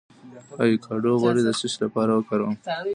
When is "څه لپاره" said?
1.59-2.11